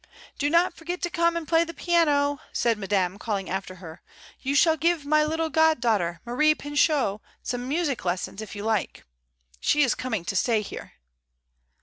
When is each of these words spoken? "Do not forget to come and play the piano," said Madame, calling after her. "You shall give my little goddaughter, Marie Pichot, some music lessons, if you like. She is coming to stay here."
"Do 0.39 0.49
not 0.49 0.73
forget 0.73 0.99
to 1.03 1.11
come 1.11 1.37
and 1.37 1.47
play 1.47 1.63
the 1.63 1.75
piano," 1.75 2.39
said 2.53 2.79
Madame, 2.79 3.19
calling 3.19 3.51
after 3.51 3.75
her. 3.75 4.01
"You 4.39 4.55
shall 4.55 4.75
give 4.75 5.05
my 5.05 5.23
little 5.23 5.51
goddaughter, 5.51 6.21
Marie 6.25 6.55
Pichot, 6.55 7.21
some 7.43 7.67
music 7.69 8.03
lessons, 8.03 8.41
if 8.41 8.55
you 8.55 8.63
like. 8.63 9.05
She 9.59 9.83
is 9.83 9.93
coming 9.93 10.25
to 10.25 10.35
stay 10.35 10.63
here." 10.63 10.93